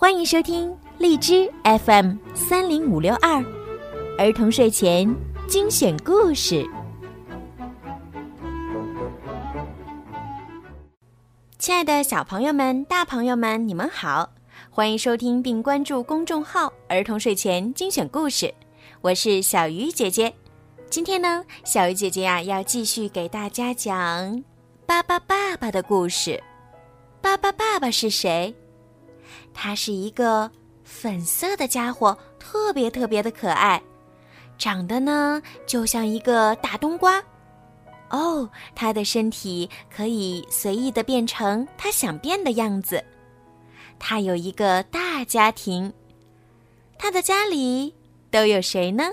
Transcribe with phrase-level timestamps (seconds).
[0.00, 3.44] 欢迎收听荔枝 FM 三零五六二
[4.16, 5.12] 儿童睡前
[5.48, 6.64] 精选故事。
[11.58, 14.30] 亲爱的小朋友们、大朋友们，你们好！
[14.70, 18.54] 欢迎收听并关注公众号“儿童睡前精选故事”，
[19.02, 20.32] 我是小鱼姐姐。
[20.88, 24.44] 今天呢，小鱼姐姐呀要继续给大家讲
[24.86, 26.40] 巴巴爸爸的故事。
[27.20, 28.54] 巴巴爸爸是谁？
[29.52, 30.50] 他是一个
[30.84, 33.82] 粉色的家伙，特别特别的可爱，
[34.56, 37.22] 长得呢就像一个大冬瓜。
[38.10, 43.04] 哦，他的身体可以随意的变成他想变的样子。
[43.98, 45.92] 他有一个大家庭，
[46.98, 47.94] 他的家里
[48.30, 49.04] 都有谁呢？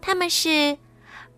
[0.00, 0.76] 他们是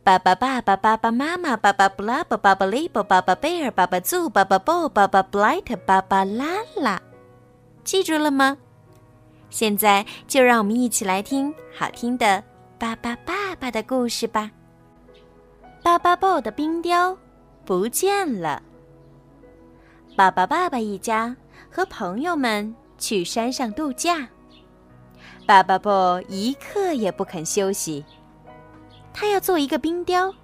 [0.03, 6.99] 爸爸、爸爸、爸爸妈妈、爸爸布拉伯、爸布利伯、爸爸贝尔、爸爸祖、爸爸布、爸爸布莱特、爸爸拉拉。
[7.85, 8.57] 记住了吗？
[9.51, 12.43] 现在就让我们一起来听好听的
[12.77, 14.51] 巴巴爸爸的故事吧。
[15.81, 17.17] 巴巴布的冰雕
[17.65, 18.61] 不见了。
[20.17, 21.37] 巴巴爸爸一家
[21.71, 24.27] 和朋友们去山上度假。
[25.47, 25.91] 巴巴布
[26.29, 28.05] 一刻也不肯休息，
[29.13, 30.35] 他要做一个冰雕。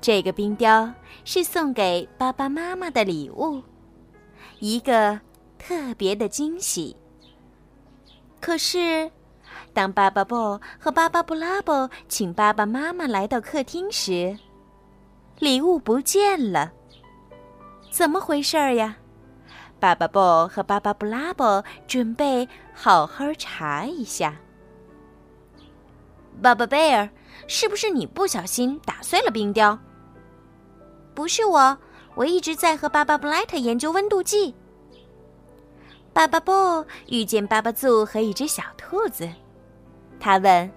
[0.00, 0.92] 这个冰雕
[1.24, 3.62] 是送给爸爸妈妈的礼物，
[4.58, 5.20] 一个。
[5.58, 6.96] 特别的惊喜。
[8.40, 9.10] 可是，
[9.72, 14.38] 当巴巴布和巴巴布拉布请爸爸妈妈来到客厅时，
[15.38, 16.72] 礼物不见了。
[17.90, 18.96] 怎么回事儿呀？
[19.78, 24.36] 巴巴布和巴巴布拉布准备好好查一下。
[26.42, 27.08] 巴巴贝尔，
[27.46, 29.78] 是不是你不小心打碎了冰雕？
[31.14, 31.78] 不是我，
[32.14, 34.54] 我一直在和巴巴布莱特研究温度计。
[36.16, 39.28] 巴巴布遇见巴巴祖和一只小兔子，
[40.18, 40.72] 他问：“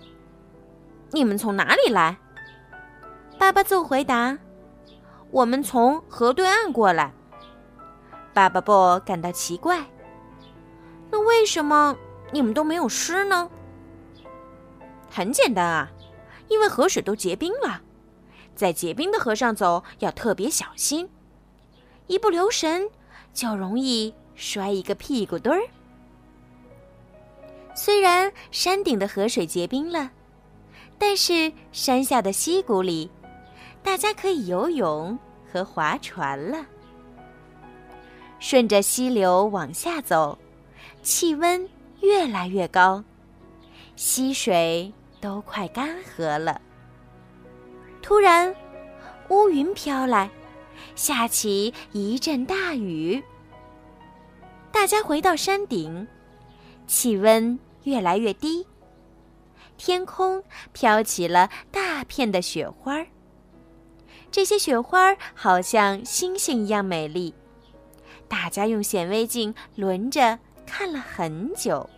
[1.11, 2.17] 你们从哪里来？”
[3.39, 4.37] 巴巴祖回答
[5.31, 7.13] ：“我们从河对岸过来。”
[8.35, 9.81] 巴巴布感到奇怪
[11.09, 11.95] ：“那为什么
[12.33, 13.49] 你们都没有湿呢？”
[15.09, 15.89] 很简单啊，
[16.49, 17.79] 因为河水都结冰了，
[18.55, 21.09] 在结冰的河上走要特别小心，
[22.07, 22.89] 一不留神
[23.33, 24.13] 就容易。
[24.39, 25.61] 摔一个屁股墩儿。
[27.75, 30.09] 虽然山顶的河水结冰了，
[30.97, 33.11] 但是山下的溪谷里，
[33.83, 35.19] 大家可以游泳
[35.51, 36.65] 和划船了。
[38.39, 40.37] 顺着溪流往下走，
[41.03, 41.67] 气温
[41.99, 43.03] 越来越高，
[43.97, 46.61] 溪水都快干涸了。
[48.01, 48.55] 突然，
[49.27, 50.29] 乌云飘来，
[50.95, 53.21] 下起一阵大雨。
[54.79, 56.07] 大家回到山顶，
[56.87, 58.65] 气温越来越低，
[59.77, 60.41] 天空
[60.71, 63.05] 飘起了大片的雪花儿。
[64.31, 67.35] 这些雪花好像星星一样美丽，
[68.29, 71.89] 大家用显微镜轮着看了很久。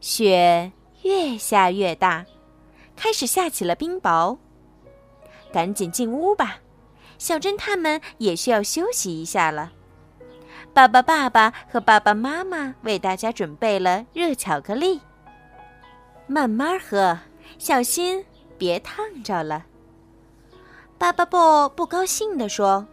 [0.00, 0.72] 雪
[1.02, 2.26] 越下越大，
[2.96, 4.36] 开始下起了冰雹。
[5.52, 6.58] 赶紧进屋吧，
[7.16, 9.70] 小侦探们也需要休息一下了。
[10.74, 15.00] 爸爸、爸爸和爸爸妈妈为大家准备了热巧克力。
[16.26, 17.16] 慢慢喝，
[17.58, 18.24] 小心
[18.58, 19.64] 别烫着了。
[20.98, 22.84] 巴巴布不高兴地说：“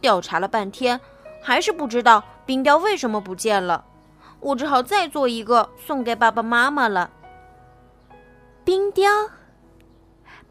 [0.00, 1.00] 调查了半天，
[1.42, 3.84] 还是不知道冰雕为什么不见了，
[4.38, 7.10] 我只好再做一个送给爸爸妈妈了。”
[8.64, 9.10] 冰雕，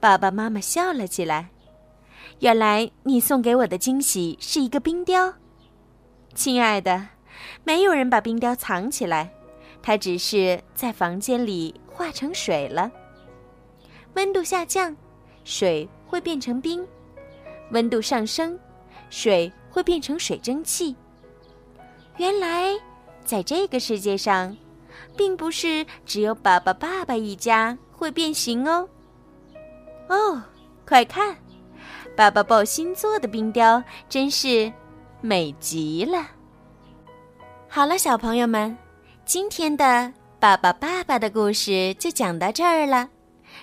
[0.01, 1.47] 爸爸妈妈笑了起来。
[2.39, 5.33] 原来你送给我的惊喜是一个冰雕。
[6.35, 7.07] 亲爱的，
[7.63, 9.31] 没有人把冰雕藏起来，
[9.81, 12.91] 它只是在房间里化成水了。
[14.15, 14.95] 温度下降，
[15.43, 16.83] 水会变成冰；
[17.71, 18.59] 温度上升，
[19.09, 20.95] 水会变成水蒸气。
[22.17, 22.73] 原来，
[23.23, 24.55] 在这个世界上，
[25.15, 28.89] 并不是只有爸爸、爸爸一家会变形哦。
[30.09, 30.41] 哦，
[30.85, 31.37] 快看，
[32.15, 34.71] 爸爸抱新做的冰雕，真是。
[35.25, 36.27] 美极了！
[37.69, 38.77] 好了，小朋友们，
[39.23, 43.07] 今天的爸爸爸爸的故事就讲到这儿了。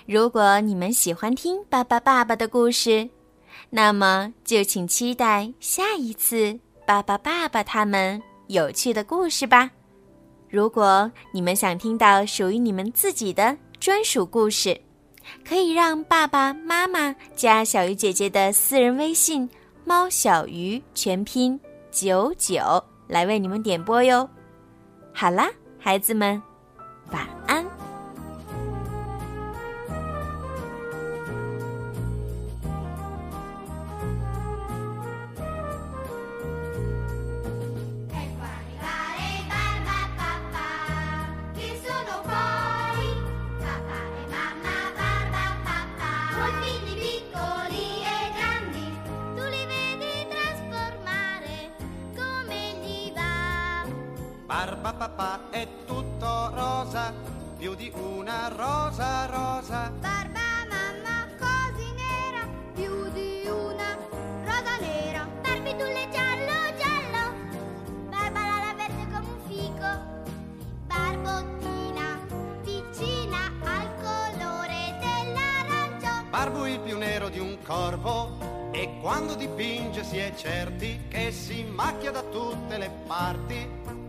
[0.07, 3.07] 如果你们喜欢听爸爸爸爸的故事，
[3.69, 9.69] 那么就请期待下一次爸爸爸爸他们有趣的故事吧。
[10.49, 14.81] 如果你们想听到属于你们自己的专属故事，
[15.47, 19.47] 可以让爸爸妈妈加小鱼姐姐的私人微信。
[19.85, 21.59] 猫小鱼全拼
[21.91, 24.29] 九九来为你们点播哟。
[25.13, 25.49] 好啦，
[25.79, 26.41] 孩子们，
[27.11, 27.65] 晚安。
[54.89, 57.13] Papà è tutto rosa,
[57.57, 59.91] più di una rosa rosa.
[59.99, 63.95] Barba mamma così nera, più di una
[64.43, 65.27] rosa nera.
[65.41, 67.33] Barbitulle giallo giallo,
[68.09, 69.89] barba la verde come un fico.
[70.87, 72.19] Barbottina
[72.63, 76.29] vicina al colore dell'arancio.
[76.29, 81.63] Barbo il più nero di un corvo e quando dipinge si è certi che si
[81.63, 84.00] macchia da tutte le parti.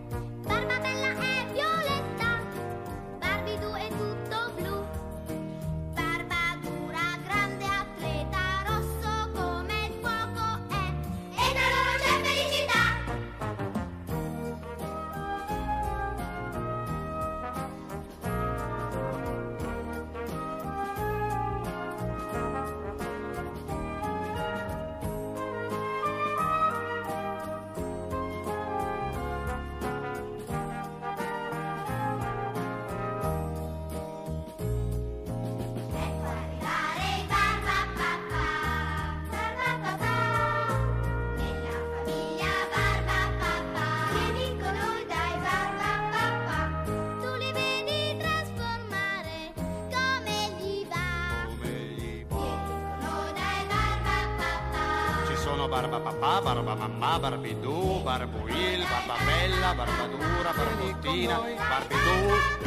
[55.72, 61.36] Barba papà, barba mamma, barbidù, barbuil, barba bella, barba dura, barbottina,
[61.70, 62.18] barbidù,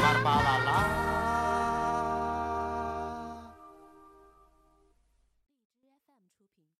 [0.01, 0.79] barba la la,